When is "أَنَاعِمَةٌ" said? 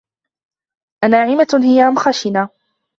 1.03-1.47